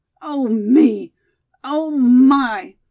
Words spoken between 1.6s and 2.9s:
oh, my!